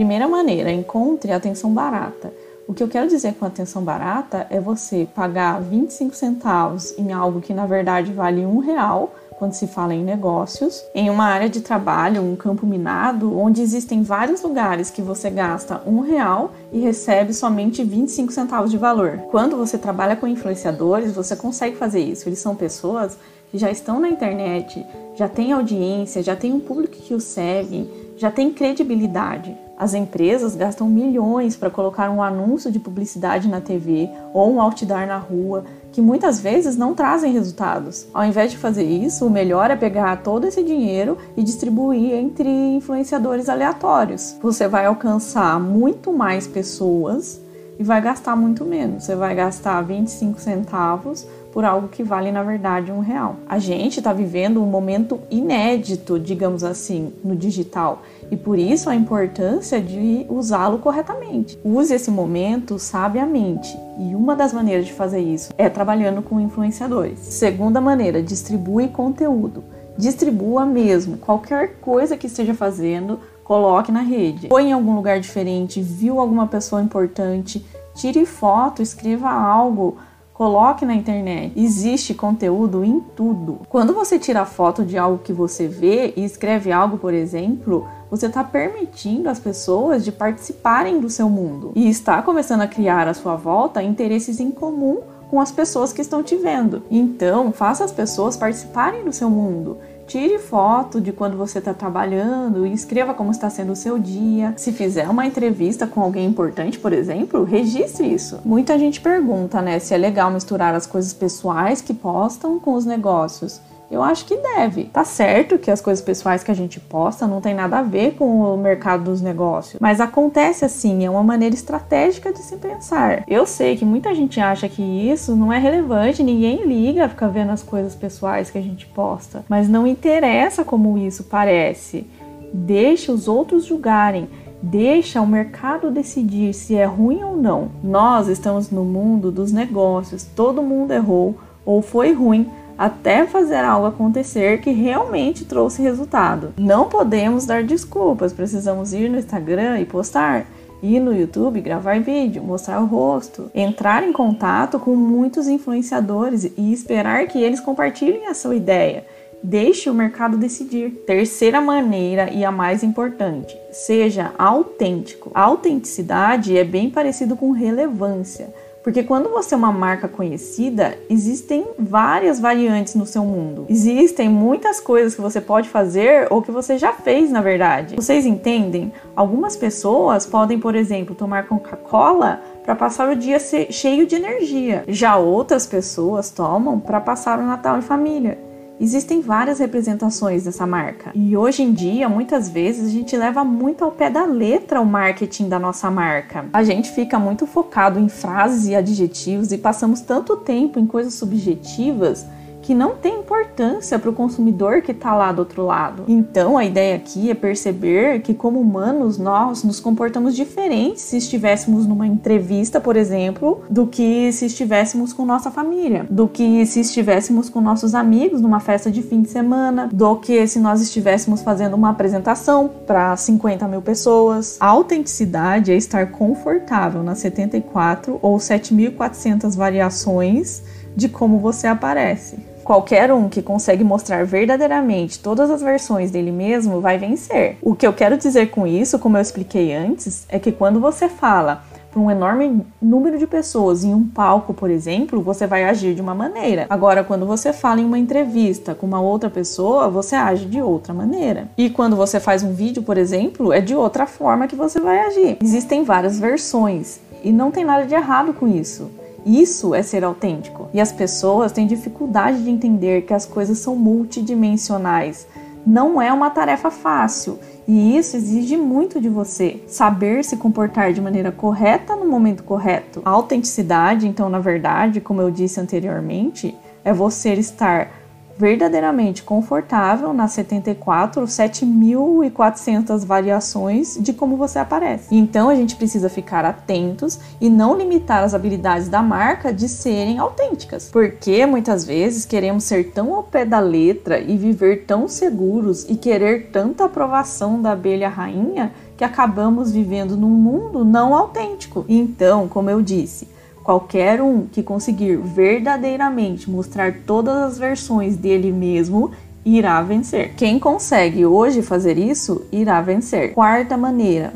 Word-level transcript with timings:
Primeira 0.00 0.26
maneira, 0.26 0.72
encontre 0.72 1.30
atenção 1.30 1.74
barata. 1.74 2.32
O 2.66 2.72
que 2.72 2.82
eu 2.82 2.88
quero 2.88 3.06
dizer 3.06 3.34
com 3.34 3.44
atenção 3.44 3.82
barata 3.82 4.46
é 4.48 4.58
você 4.58 5.06
pagar 5.14 5.60
25 5.60 6.16
centavos 6.16 6.96
em 6.96 7.12
algo 7.12 7.42
que 7.42 7.52
na 7.52 7.66
verdade 7.66 8.10
vale 8.10 8.46
um 8.46 8.60
real 8.60 9.12
quando 9.38 9.52
se 9.52 9.66
fala 9.66 9.92
em 9.92 10.02
negócios, 10.02 10.82
em 10.94 11.10
uma 11.10 11.26
área 11.26 11.50
de 11.50 11.60
trabalho, 11.60 12.22
um 12.22 12.34
campo 12.34 12.66
minado, 12.66 13.38
onde 13.38 13.60
existem 13.60 14.02
vários 14.02 14.40
lugares 14.40 14.88
que 14.88 15.02
você 15.02 15.28
gasta 15.28 15.82
um 15.86 16.00
real 16.00 16.52
e 16.72 16.80
recebe 16.80 17.34
somente 17.34 17.84
25 17.84 18.32
centavos 18.32 18.70
de 18.70 18.78
valor. 18.78 19.18
Quando 19.30 19.54
você 19.54 19.76
trabalha 19.76 20.16
com 20.16 20.26
influenciadores, 20.26 21.12
você 21.12 21.36
consegue 21.36 21.76
fazer 21.76 22.00
isso. 22.00 22.26
Eles 22.26 22.38
são 22.38 22.56
pessoas 22.56 23.18
que 23.50 23.58
já 23.58 23.70
estão 23.70 24.00
na 24.00 24.08
internet, 24.08 24.82
já 25.14 25.28
têm 25.28 25.52
audiência, 25.52 26.22
já 26.22 26.34
tem 26.34 26.54
um 26.54 26.60
público 26.60 26.96
que 26.96 27.12
os 27.12 27.24
segue, 27.24 27.86
já 28.16 28.30
tem 28.30 28.50
credibilidade. 28.50 29.54
As 29.80 29.94
empresas 29.94 30.54
gastam 30.54 30.86
milhões 30.86 31.56
para 31.56 31.70
colocar 31.70 32.10
um 32.10 32.22
anúncio 32.22 32.70
de 32.70 32.78
publicidade 32.78 33.48
na 33.48 33.62
TV 33.62 34.10
ou 34.34 34.52
um 34.52 34.60
outdoor 34.60 35.06
na 35.06 35.16
rua, 35.16 35.64
que 35.90 36.02
muitas 36.02 36.38
vezes 36.38 36.76
não 36.76 36.94
trazem 36.94 37.32
resultados. 37.32 38.06
Ao 38.12 38.22
invés 38.22 38.50
de 38.50 38.58
fazer 38.58 38.84
isso, 38.84 39.26
o 39.26 39.30
melhor 39.30 39.70
é 39.70 39.76
pegar 39.76 40.22
todo 40.22 40.46
esse 40.46 40.62
dinheiro 40.62 41.16
e 41.34 41.42
distribuir 41.42 42.12
entre 42.12 42.46
influenciadores 42.46 43.48
aleatórios. 43.48 44.36
Você 44.42 44.68
vai 44.68 44.84
alcançar 44.84 45.58
muito 45.58 46.12
mais 46.12 46.46
pessoas 46.46 47.40
e 47.78 47.82
vai 47.82 48.02
gastar 48.02 48.36
muito 48.36 48.66
menos. 48.66 49.04
Você 49.04 49.16
vai 49.16 49.34
gastar 49.34 49.80
25 49.80 50.38
centavos 50.38 51.26
por 51.52 51.64
algo 51.64 51.88
que 51.88 52.02
vale 52.02 52.30
na 52.30 52.42
verdade 52.42 52.92
um 52.92 53.00
real. 53.00 53.36
A 53.48 53.58
gente 53.58 53.98
está 53.98 54.12
vivendo 54.12 54.62
um 54.62 54.66
momento 54.66 55.20
inédito, 55.30 56.18
digamos 56.18 56.62
assim, 56.62 57.12
no 57.24 57.34
digital 57.34 58.02
e 58.30 58.36
por 58.36 58.58
isso 58.58 58.88
a 58.88 58.94
importância 58.94 59.80
de 59.80 60.24
usá-lo 60.28 60.78
corretamente. 60.78 61.58
Use 61.64 61.92
esse 61.92 62.10
momento 62.10 62.78
sabiamente 62.78 63.76
e 63.98 64.14
uma 64.14 64.36
das 64.36 64.52
maneiras 64.52 64.86
de 64.86 64.92
fazer 64.92 65.20
isso 65.20 65.52
é 65.58 65.68
trabalhando 65.68 66.22
com 66.22 66.40
influenciadores. 66.40 67.18
Segunda 67.18 67.80
maneira, 67.80 68.22
distribui 68.22 68.88
conteúdo. 68.88 69.64
Distribua 69.98 70.64
mesmo 70.64 71.18
qualquer 71.18 71.76
coisa 71.80 72.16
que 72.16 72.26
esteja 72.26 72.54
fazendo, 72.54 73.18
coloque 73.44 73.90
na 73.90 74.00
rede. 74.00 74.48
Foi 74.48 74.62
em 74.62 74.72
algum 74.72 74.94
lugar 74.94 75.20
diferente, 75.20 75.82
viu 75.82 76.20
alguma 76.20 76.46
pessoa 76.46 76.80
importante, 76.80 77.66
tire 77.94 78.24
foto, 78.24 78.80
escreva 78.80 79.28
algo 79.28 79.98
Coloque 80.40 80.86
na 80.86 80.94
internet. 80.94 81.52
Existe 81.54 82.14
conteúdo 82.14 82.82
em 82.82 82.98
tudo. 82.98 83.60
Quando 83.68 83.92
você 83.92 84.18
tira 84.18 84.46
foto 84.46 84.82
de 84.82 84.96
algo 84.96 85.18
que 85.18 85.34
você 85.34 85.68
vê 85.68 86.14
e 86.16 86.24
escreve 86.24 86.72
algo, 86.72 86.96
por 86.96 87.12
exemplo, 87.12 87.86
você 88.10 88.24
está 88.24 88.42
permitindo 88.42 89.28
as 89.28 89.38
pessoas 89.38 90.02
de 90.02 90.10
participarem 90.10 90.98
do 90.98 91.10
seu 91.10 91.28
mundo 91.28 91.72
e 91.74 91.90
está 91.90 92.22
começando 92.22 92.62
a 92.62 92.66
criar 92.66 93.06
à 93.06 93.12
sua 93.12 93.36
volta 93.36 93.82
interesses 93.82 94.40
em 94.40 94.50
comum 94.50 95.02
com 95.30 95.38
as 95.38 95.52
pessoas 95.52 95.92
que 95.92 96.00
estão 96.00 96.22
te 96.22 96.36
vendo. 96.36 96.84
Então, 96.90 97.52
faça 97.52 97.84
as 97.84 97.92
pessoas 97.92 98.34
participarem 98.34 99.04
do 99.04 99.12
seu 99.12 99.28
mundo. 99.28 99.76
Tire 100.10 100.40
foto 100.40 101.00
de 101.00 101.12
quando 101.12 101.36
você 101.36 101.60
está 101.60 101.72
trabalhando 101.72 102.66
escreva 102.66 103.14
como 103.14 103.30
está 103.30 103.48
sendo 103.48 103.70
o 103.70 103.76
seu 103.76 103.96
dia. 103.96 104.52
Se 104.56 104.72
fizer 104.72 105.08
uma 105.08 105.24
entrevista 105.24 105.86
com 105.86 106.00
alguém 106.00 106.26
importante, 106.26 106.76
por 106.80 106.92
exemplo, 106.92 107.44
registre 107.44 108.12
isso. 108.12 108.40
Muita 108.44 108.76
gente 108.76 109.00
pergunta, 109.00 109.62
né, 109.62 109.78
se 109.78 109.94
é 109.94 109.96
legal 109.96 110.28
misturar 110.32 110.74
as 110.74 110.84
coisas 110.84 111.14
pessoais 111.14 111.80
que 111.80 111.94
postam 111.94 112.58
com 112.58 112.74
os 112.74 112.84
negócios. 112.84 113.60
Eu 113.90 114.02
acho 114.02 114.24
que 114.24 114.36
deve. 114.36 114.84
Tá 114.84 115.04
certo 115.04 115.58
que 115.58 115.70
as 115.70 115.80
coisas 115.80 116.04
pessoais 116.04 116.44
que 116.44 116.50
a 116.50 116.54
gente 116.54 116.78
posta 116.78 117.26
não 117.26 117.40
tem 117.40 117.54
nada 117.54 117.78
a 117.78 117.82
ver 117.82 118.14
com 118.14 118.40
o 118.40 118.56
mercado 118.56 119.04
dos 119.04 119.20
negócios, 119.20 119.80
mas 119.80 120.00
acontece 120.00 120.64
assim, 120.64 121.04
é 121.04 121.10
uma 121.10 121.24
maneira 121.24 121.54
estratégica 121.54 122.32
de 122.32 122.38
se 122.38 122.56
pensar. 122.56 123.24
Eu 123.26 123.44
sei 123.46 123.76
que 123.76 123.84
muita 123.84 124.14
gente 124.14 124.38
acha 124.38 124.68
que 124.68 124.82
isso 124.82 125.34
não 125.34 125.52
é 125.52 125.58
relevante, 125.58 126.22
ninguém 126.22 126.64
liga 126.64 127.08
ficar 127.08 127.28
vendo 127.28 127.50
as 127.50 127.62
coisas 127.62 127.94
pessoais 127.94 128.48
que 128.48 128.58
a 128.58 128.62
gente 128.62 128.86
posta, 128.86 129.44
mas 129.48 129.68
não 129.68 129.86
interessa 129.86 130.64
como 130.64 130.96
isso 130.96 131.24
parece. 131.24 132.06
Deixe 132.52 133.10
os 133.10 133.26
outros 133.26 133.64
julgarem. 133.64 134.28
Deixa 134.62 135.22
o 135.22 135.26
mercado 135.26 135.90
decidir 135.90 136.52
se 136.52 136.76
é 136.76 136.84
ruim 136.84 137.22
ou 137.22 137.34
não. 137.34 137.70
Nós 137.82 138.28
estamos 138.28 138.70
no 138.70 138.84
mundo 138.84 139.32
dos 139.32 139.52
negócios. 139.52 140.24
Todo 140.24 140.62
mundo 140.62 140.92
errou 140.92 141.38
ou 141.64 141.80
foi 141.80 142.12
ruim 142.12 142.50
até 142.80 143.26
fazer 143.26 143.62
algo 143.62 143.88
acontecer 143.88 144.62
que 144.62 144.70
realmente 144.70 145.44
trouxe 145.44 145.82
resultado. 145.82 146.54
Não 146.56 146.88
podemos 146.88 147.44
dar 147.44 147.62
desculpas, 147.62 148.32
precisamos 148.32 148.94
ir 148.94 149.10
no 149.10 149.18
Instagram 149.18 149.80
e 149.80 149.84
postar 149.84 150.46
ir 150.82 150.98
no 150.98 151.14
YouTube, 151.14 151.60
gravar 151.60 152.00
vídeo, 152.00 152.42
mostrar 152.42 152.80
o 152.80 152.86
rosto, 152.86 153.50
entrar 153.54 154.02
em 154.02 154.14
contato 154.14 154.78
com 154.78 154.96
muitos 154.96 155.46
influenciadores 155.46 156.50
e 156.56 156.72
esperar 156.72 157.26
que 157.26 157.42
eles 157.42 157.60
compartilhem 157.60 158.28
a 158.28 158.32
sua 158.32 158.56
ideia. 158.56 159.04
Deixe 159.42 159.90
o 159.90 159.94
mercado 159.94 160.38
decidir. 160.38 161.02
Terceira 161.06 161.60
maneira 161.60 162.30
e 162.32 162.46
a 162.46 162.50
mais 162.50 162.82
importante, 162.82 163.54
seja 163.70 164.32
autêntico. 164.38 165.30
A 165.34 165.42
autenticidade 165.42 166.56
é 166.56 166.64
bem 166.64 166.88
parecido 166.88 167.36
com 167.36 167.50
relevância. 167.50 168.48
Porque 168.82 169.02
quando 169.02 169.28
você 169.28 169.54
é 169.54 169.58
uma 169.58 169.72
marca 169.72 170.08
conhecida, 170.08 170.96
existem 171.08 171.66
várias 171.78 172.40
variantes 172.40 172.94
no 172.94 173.04
seu 173.04 173.24
mundo. 173.24 173.66
Existem 173.68 174.28
muitas 174.28 174.80
coisas 174.80 175.14
que 175.14 175.20
você 175.20 175.40
pode 175.40 175.68
fazer 175.68 176.26
ou 176.30 176.40
que 176.40 176.50
você 176.50 176.78
já 176.78 176.92
fez, 176.92 177.30
na 177.30 177.42
verdade. 177.42 177.96
Vocês 177.96 178.24
entendem? 178.24 178.92
Algumas 179.14 179.54
pessoas 179.54 180.24
podem, 180.24 180.58
por 180.58 180.74
exemplo, 180.74 181.14
tomar 181.14 181.46
Coca-Cola 181.46 182.40
para 182.64 182.74
passar 182.74 183.10
o 183.10 183.16
dia 183.16 183.38
cheio 183.38 184.06
de 184.06 184.16
energia. 184.16 184.84
Já 184.88 185.16
outras 185.16 185.66
pessoas 185.66 186.30
tomam 186.30 186.80
para 186.80 187.00
passar 187.00 187.38
o 187.38 187.42
Natal 187.42 187.78
em 187.78 187.82
família. 187.82 188.49
Existem 188.80 189.20
várias 189.20 189.58
representações 189.58 190.44
dessa 190.44 190.66
marca. 190.66 191.10
E 191.14 191.36
hoje 191.36 191.62
em 191.62 191.70
dia, 191.70 192.08
muitas 192.08 192.48
vezes, 192.48 192.88
a 192.88 192.90
gente 192.90 193.14
leva 193.14 193.44
muito 193.44 193.84
ao 193.84 193.92
pé 193.92 194.08
da 194.08 194.24
letra 194.24 194.80
o 194.80 194.86
marketing 194.86 195.50
da 195.50 195.58
nossa 195.58 195.90
marca. 195.90 196.46
A 196.50 196.64
gente 196.64 196.90
fica 196.90 197.18
muito 197.18 197.46
focado 197.46 198.00
em 198.00 198.08
frases 198.08 198.68
e 198.68 198.74
adjetivos 198.74 199.52
e 199.52 199.58
passamos 199.58 200.00
tanto 200.00 200.34
tempo 200.38 200.78
em 200.78 200.86
coisas 200.86 201.12
subjetivas 201.12 202.26
que 202.62 202.74
não 202.74 202.96
tem 202.96 203.20
importância 203.20 203.98
para 203.98 204.10
o 204.10 204.12
consumidor 204.12 204.82
que 204.82 204.92
está 204.92 205.14
lá 205.14 205.32
do 205.32 205.40
outro 205.40 205.64
lado. 205.64 206.04
Então 206.08 206.56
a 206.56 206.64
ideia 206.64 206.96
aqui 206.96 207.30
é 207.30 207.34
perceber 207.34 208.20
que, 208.20 208.34
como 208.34 208.60
humanos, 208.60 209.18
nós 209.18 209.64
nos 209.64 209.80
comportamos 209.80 210.34
diferentes 210.34 211.02
se 211.02 211.16
estivéssemos 211.16 211.86
numa 211.86 212.06
entrevista, 212.06 212.80
por 212.80 212.96
exemplo, 212.96 213.62
do 213.70 213.86
que 213.86 214.32
se 214.32 214.46
estivéssemos 214.46 215.12
com 215.12 215.24
nossa 215.24 215.50
família, 215.50 216.06
do 216.10 216.28
que 216.28 216.64
se 216.66 216.80
estivéssemos 216.80 217.48
com 217.48 217.60
nossos 217.60 217.94
amigos 217.94 218.40
numa 218.40 218.60
festa 218.60 218.90
de 218.90 219.02
fim 219.02 219.22
de 219.22 219.30
semana, 219.30 219.88
do 219.92 220.16
que 220.16 220.46
se 220.46 220.58
nós 220.58 220.80
estivéssemos 220.80 221.42
fazendo 221.42 221.74
uma 221.74 221.90
apresentação 221.90 222.70
para 222.86 223.16
50 223.16 223.66
mil 223.68 223.82
pessoas. 223.82 224.56
A 224.60 224.66
autenticidade 224.66 225.72
é 225.72 225.76
estar 225.76 226.10
confortável 226.10 227.02
nas 227.02 227.18
74 227.18 228.18
ou 228.22 228.36
7.400 228.38 229.56
variações 229.56 230.62
de 230.96 231.08
como 231.08 231.38
você 231.38 231.66
aparece. 231.66 232.49
Qualquer 232.70 233.12
um 233.12 233.28
que 233.28 233.42
consegue 233.42 233.82
mostrar 233.82 234.24
verdadeiramente 234.24 235.18
todas 235.18 235.50
as 235.50 235.60
versões 235.60 236.12
dele 236.12 236.30
mesmo 236.30 236.80
vai 236.80 236.98
vencer. 236.98 237.58
O 237.60 237.74
que 237.74 237.84
eu 237.84 237.92
quero 237.92 238.16
dizer 238.16 238.52
com 238.52 238.64
isso, 238.64 238.96
como 238.96 239.16
eu 239.16 239.20
expliquei 239.20 239.74
antes, 239.74 240.24
é 240.28 240.38
que 240.38 240.52
quando 240.52 240.78
você 240.78 241.08
fala 241.08 241.64
para 241.90 242.00
um 242.00 242.08
enorme 242.08 242.64
número 242.80 243.18
de 243.18 243.26
pessoas 243.26 243.82
em 243.82 243.92
um 243.92 244.06
palco, 244.06 244.54
por 244.54 244.70
exemplo, 244.70 245.20
você 245.20 245.48
vai 245.48 245.64
agir 245.64 245.96
de 245.96 246.00
uma 246.00 246.14
maneira. 246.14 246.66
Agora, 246.70 247.02
quando 247.02 247.26
você 247.26 247.52
fala 247.52 247.80
em 247.80 247.84
uma 247.84 247.98
entrevista 247.98 248.72
com 248.72 248.86
uma 248.86 249.00
outra 249.00 249.28
pessoa, 249.28 249.88
você 249.88 250.14
age 250.14 250.46
de 250.46 250.62
outra 250.62 250.94
maneira. 250.94 251.48
E 251.58 251.70
quando 251.70 251.96
você 251.96 252.20
faz 252.20 252.44
um 252.44 252.54
vídeo, 252.54 252.84
por 252.84 252.96
exemplo, 252.96 253.52
é 253.52 253.60
de 253.60 253.74
outra 253.74 254.06
forma 254.06 254.46
que 254.46 254.54
você 254.54 254.78
vai 254.78 255.00
agir. 255.00 255.38
Existem 255.42 255.82
várias 255.82 256.20
versões 256.20 257.00
e 257.24 257.32
não 257.32 257.50
tem 257.50 257.64
nada 257.64 257.84
de 257.84 257.94
errado 257.96 258.32
com 258.32 258.46
isso. 258.46 258.99
Isso 259.24 259.74
é 259.74 259.82
ser 259.82 260.04
autêntico. 260.04 260.68
E 260.72 260.80
as 260.80 260.92
pessoas 260.92 261.52
têm 261.52 261.66
dificuldade 261.66 262.42
de 262.42 262.50
entender 262.50 263.02
que 263.02 263.14
as 263.14 263.26
coisas 263.26 263.58
são 263.58 263.76
multidimensionais. 263.76 265.26
Não 265.66 266.00
é 266.00 266.12
uma 266.12 266.30
tarefa 266.30 266.70
fácil 266.70 267.38
e 267.68 267.96
isso 267.96 268.16
exige 268.16 268.56
muito 268.56 269.00
de 269.00 269.08
você. 269.08 269.62
Saber 269.68 270.24
se 270.24 270.36
comportar 270.36 270.92
de 270.92 271.00
maneira 271.00 271.30
correta 271.30 271.94
no 271.94 272.06
momento 272.06 272.42
correto. 272.42 273.02
A 273.04 273.10
autenticidade, 273.10 274.08
então, 274.08 274.28
na 274.28 274.40
verdade, 274.40 275.00
como 275.00 275.20
eu 275.20 275.30
disse 275.30 275.60
anteriormente, 275.60 276.56
é 276.84 276.92
você 276.92 277.34
estar 277.34 277.99
verdadeiramente 278.40 279.22
confortável 279.22 280.14
nas 280.14 280.32
74, 280.32 281.24
7.400 281.24 283.04
variações 283.04 283.98
de 284.00 284.14
como 284.14 284.38
você 284.38 284.58
aparece. 284.58 285.14
Então 285.14 285.50
a 285.50 285.54
gente 285.54 285.76
precisa 285.76 286.08
ficar 286.08 286.46
atentos 286.46 287.20
e 287.38 287.50
não 287.50 287.76
limitar 287.76 288.24
as 288.24 288.32
habilidades 288.32 288.88
da 288.88 289.02
marca 289.02 289.52
de 289.52 289.68
serem 289.68 290.18
autênticas, 290.18 290.88
porque 290.90 291.44
muitas 291.44 291.84
vezes 291.84 292.24
queremos 292.24 292.64
ser 292.64 292.92
tão 292.92 293.14
ao 293.14 293.22
pé 293.22 293.44
da 293.44 293.60
letra 293.60 294.18
e 294.18 294.38
viver 294.38 294.86
tão 294.86 295.06
seguros 295.06 295.84
e 295.86 295.94
querer 295.94 296.50
tanta 296.50 296.86
aprovação 296.86 297.60
da 297.60 297.72
abelha 297.72 298.08
rainha 298.08 298.72
que 298.96 299.04
acabamos 299.04 299.70
vivendo 299.70 300.16
num 300.16 300.30
mundo 300.30 300.82
não 300.82 301.14
autêntico. 301.14 301.84
Então, 301.86 302.48
como 302.48 302.70
eu 302.70 302.80
disse, 302.80 303.28
qualquer 303.62 304.20
um 304.20 304.46
que 304.46 304.62
conseguir 304.62 305.16
verdadeiramente 305.16 306.50
mostrar 306.50 307.00
todas 307.06 307.36
as 307.36 307.58
versões 307.58 308.16
dele 308.16 308.50
mesmo 308.52 309.10
irá 309.44 309.80
vencer. 309.82 310.34
Quem 310.34 310.58
consegue 310.58 311.24
hoje 311.24 311.62
fazer 311.62 311.98
isso 311.98 312.46
irá 312.52 312.80
vencer. 312.80 313.32
Quarta 313.32 313.76
maneira, 313.76 314.32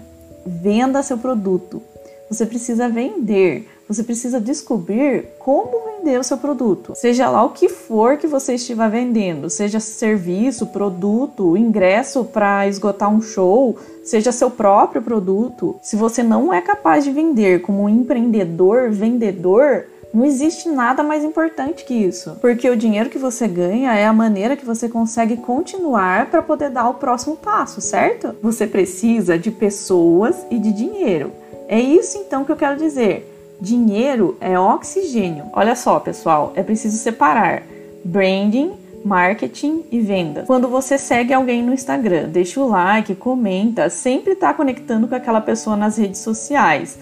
venda 0.46 1.02
seu 1.02 1.18
produto. 1.18 1.82
Você 2.30 2.46
precisa 2.46 2.88
vender, 2.88 3.68
você 3.88 4.02
precisa 4.02 4.40
descobrir 4.40 5.26
como 5.38 5.84
vender 5.84 5.93
o 6.18 6.24
seu 6.24 6.36
produto. 6.36 6.92
Seja 6.94 7.28
lá 7.28 7.44
o 7.44 7.50
que 7.50 7.68
for 7.68 8.16
que 8.16 8.26
você 8.26 8.54
estiver 8.54 8.90
vendendo, 8.90 9.48
seja 9.48 9.80
serviço, 9.80 10.66
produto, 10.66 11.56
ingresso 11.56 12.24
para 12.24 12.68
esgotar 12.68 13.10
um 13.10 13.20
show, 13.20 13.76
seja 14.04 14.32
seu 14.32 14.50
próprio 14.50 15.02
produto. 15.02 15.76
Se 15.82 15.96
você 15.96 16.22
não 16.22 16.52
é 16.52 16.60
capaz 16.60 17.04
de 17.04 17.10
vender 17.10 17.62
como 17.62 17.88
empreendedor, 17.88 18.90
vendedor, 18.90 19.86
não 20.14 20.24
existe 20.24 20.68
nada 20.68 21.02
mais 21.02 21.24
importante 21.24 21.84
que 21.84 21.92
isso, 21.92 22.38
porque 22.40 22.70
o 22.70 22.76
dinheiro 22.76 23.10
que 23.10 23.18
você 23.18 23.48
ganha 23.48 23.92
é 23.94 24.06
a 24.06 24.12
maneira 24.12 24.56
que 24.56 24.64
você 24.64 24.88
consegue 24.88 25.36
continuar 25.36 26.30
para 26.30 26.40
poder 26.40 26.70
dar 26.70 26.88
o 26.88 26.94
próximo 26.94 27.36
passo, 27.36 27.80
certo? 27.80 28.32
Você 28.40 28.64
precisa 28.64 29.36
de 29.36 29.50
pessoas 29.50 30.36
e 30.52 30.58
de 30.58 30.72
dinheiro. 30.72 31.32
É 31.66 31.80
isso 31.80 32.16
então 32.18 32.44
que 32.44 32.52
eu 32.52 32.56
quero 32.56 32.76
dizer. 32.76 33.33
Dinheiro 33.64 34.36
é 34.42 34.58
oxigênio. 34.58 35.46
Olha 35.54 35.74
só, 35.74 35.98
pessoal, 35.98 36.52
é 36.54 36.62
preciso 36.62 36.98
separar 36.98 37.62
branding, 38.04 38.72
marketing 39.02 39.84
e 39.90 40.00
venda. 40.02 40.44
Quando 40.46 40.68
você 40.68 40.98
segue 40.98 41.32
alguém 41.32 41.62
no 41.62 41.72
Instagram, 41.72 42.28
deixa 42.28 42.60
o 42.60 42.68
like, 42.68 43.14
comenta, 43.14 43.88
sempre 43.88 44.34
está 44.34 44.52
conectando 44.52 45.08
com 45.08 45.14
aquela 45.14 45.40
pessoa 45.40 45.78
nas 45.78 45.96
redes 45.96 46.20
sociais, 46.20 46.98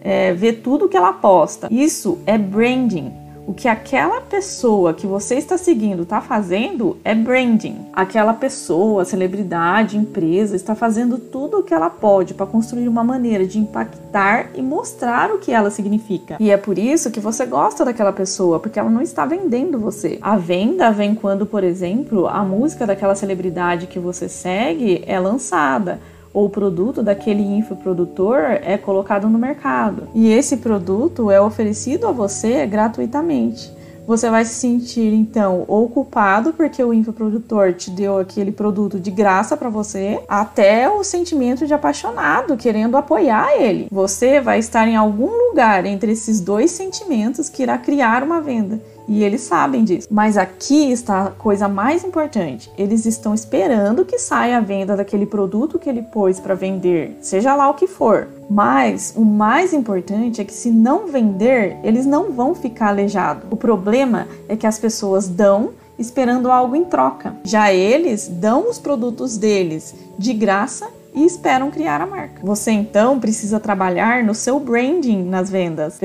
é, 0.00 0.32
vê 0.32 0.52
tudo 0.52 0.88
que 0.88 0.96
ela 0.96 1.12
posta. 1.12 1.66
Isso 1.68 2.20
é 2.26 2.38
branding. 2.38 3.12
O 3.46 3.52
que 3.52 3.68
aquela 3.68 4.22
pessoa 4.22 4.94
que 4.94 5.06
você 5.06 5.34
está 5.34 5.58
seguindo 5.58 6.04
está 6.04 6.18
fazendo 6.20 6.96
é 7.04 7.14
branding. 7.14 7.76
Aquela 7.92 8.32
pessoa, 8.32 9.04
celebridade, 9.04 9.98
empresa 9.98 10.56
está 10.56 10.74
fazendo 10.74 11.18
tudo 11.18 11.58
o 11.58 11.62
que 11.62 11.74
ela 11.74 11.90
pode 11.90 12.32
para 12.32 12.46
construir 12.46 12.88
uma 12.88 13.04
maneira 13.04 13.46
de 13.46 13.58
impactar 13.58 14.50
e 14.54 14.62
mostrar 14.62 15.30
o 15.30 15.38
que 15.38 15.52
ela 15.52 15.70
significa. 15.70 16.38
E 16.40 16.50
é 16.50 16.56
por 16.56 16.78
isso 16.78 17.10
que 17.10 17.20
você 17.20 17.44
gosta 17.44 17.84
daquela 17.84 18.12
pessoa, 18.14 18.58
porque 18.58 18.78
ela 18.78 18.88
não 18.88 19.02
está 19.02 19.26
vendendo 19.26 19.78
você. 19.78 20.18
A 20.22 20.38
venda 20.38 20.90
vem 20.90 21.14
quando, 21.14 21.44
por 21.44 21.62
exemplo, 21.62 22.26
a 22.26 22.42
música 22.42 22.86
daquela 22.86 23.14
celebridade 23.14 23.86
que 23.86 23.98
você 23.98 24.26
segue 24.26 25.04
é 25.06 25.20
lançada 25.20 26.00
ou 26.34 26.50
produto 26.50 27.02
daquele 27.02 27.42
infoprodutor 27.42 28.40
é 28.40 28.76
colocado 28.76 29.28
no 29.28 29.38
mercado. 29.38 30.08
E 30.12 30.30
esse 30.30 30.56
produto 30.56 31.30
é 31.30 31.40
oferecido 31.40 32.08
a 32.08 32.12
você 32.12 32.66
gratuitamente. 32.66 33.72
Você 34.06 34.28
vai 34.28 34.44
se 34.44 34.54
sentir 34.54 35.14
então 35.14 35.64
ou 35.66 35.88
culpado 35.88 36.52
porque 36.52 36.82
o 36.84 36.92
infoprodutor 36.92 37.72
te 37.72 37.90
deu 37.90 38.18
aquele 38.18 38.52
produto 38.52 39.00
de 39.00 39.10
graça 39.10 39.56
para 39.56 39.70
você, 39.70 40.20
até 40.28 40.90
o 40.90 41.02
sentimento 41.02 41.66
de 41.66 41.72
apaixonado, 41.72 42.54
querendo 42.54 42.98
apoiar 42.98 43.56
ele. 43.58 43.88
Você 43.90 44.42
vai 44.42 44.58
estar 44.58 44.86
em 44.86 44.94
algum 44.96 45.30
lugar 45.48 45.86
entre 45.86 46.12
esses 46.12 46.38
dois 46.38 46.70
sentimentos 46.70 47.48
que 47.48 47.62
irá 47.62 47.78
criar 47.78 48.22
uma 48.22 48.42
venda. 48.42 48.78
E 49.06 49.22
eles 49.22 49.42
sabem 49.42 49.84
disso. 49.84 50.08
Mas 50.10 50.36
aqui 50.36 50.90
está 50.90 51.24
a 51.24 51.30
coisa 51.30 51.68
mais 51.68 52.04
importante. 52.04 52.70
Eles 52.76 53.06
estão 53.06 53.34
esperando 53.34 54.04
que 54.04 54.18
saia 54.18 54.58
a 54.58 54.60
venda 54.60 54.96
daquele 54.96 55.26
produto 55.26 55.78
que 55.78 55.88
ele 55.88 56.02
pôs 56.02 56.40
para 56.40 56.54
vender, 56.54 57.16
seja 57.20 57.54
lá 57.54 57.68
o 57.68 57.74
que 57.74 57.86
for. 57.86 58.28
Mas 58.48 59.12
o 59.16 59.24
mais 59.24 59.72
importante 59.72 60.40
é 60.40 60.44
que 60.44 60.52
se 60.52 60.70
não 60.70 61.06
vender, 61.06 61.76
eles 61.82 62.06
não 62.06 62.32
vão 62.32 62.54
ficar 62.54 62.88
aleijados. 62.88 63.44
O 63.50 63.56
problema 63.56 64.26
é 64.48 64.56
que 64.56 64.66
as 64.66 64.78
pessoas 64.78 65.28
dão 65.28 65.70
esperando 65.98 66.50
algo 66.50 66.74
em 66.74 66.84
troca. 66.84 67.36
Já 67.44 67.72
eles 67.72 68.28
dão 68.28 68.68
os 68.68 68.78
produtos 68.78 69.36
deles 69.36 69.94
de 70.18 70.32
graça 70.32 70.88
e 71.14 71.24
esperam 71.24 71.70
criar 71.70 72.00
a 72.00 72.06
marca. 72.06 72.40
Você 72.42 72.72
então 72.72 73.20
precisa 73.20 73.60
trabalhar 73.60 74.24
no 74.24 74.34
seu 74.34 74.58
branding 74.58 75.22
nas 75.22 75.48
vendas. 75.48 76.00